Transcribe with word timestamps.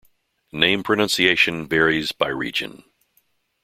Name 0.51 0.81
pronunciation 0.81 1.67
varies 1.67 2.11
by 2.11 2.29
region. 2.29 2.83